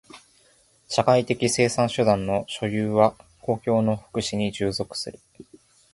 [0.87, 5.19] 社会的生産手段の所有は公共の福祉に従属する。